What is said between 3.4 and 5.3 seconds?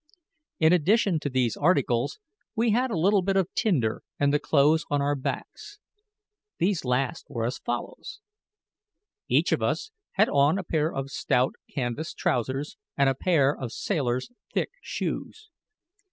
tinder and the clothes on our